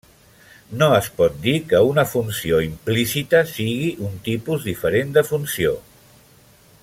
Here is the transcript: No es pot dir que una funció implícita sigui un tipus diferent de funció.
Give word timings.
No 0.79 0.85
es 0.99 1.09
pot 1.19 1.35
dir 1.43 1.53
que 1.73 1.81
una 1.89 2.05
funció 2.13 2.63
implícita 2.69 3.43
sigui 3.53 3.93
un 4.09 4.17
tipus 4.29 4.67
diferent 4.71 5.17
de 5.19 5.25
funció. 5.33 5.77